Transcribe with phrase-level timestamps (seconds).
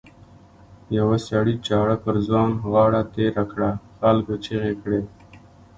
[0.97, 5.01] یوه سړي چاړه پر ځوان غاړه تېره کړه خلکو چیغې کړې.